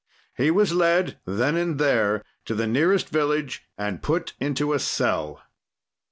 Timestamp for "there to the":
1.77-2.65